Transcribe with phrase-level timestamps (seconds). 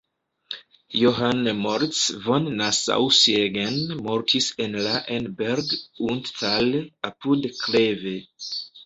[0.93, 5.67] Johann Moritz von Nassau-Siegen mortis en la en "Berg
[5.99, 6.69] und Tal"
[7.11, 8.17] apud Kleve.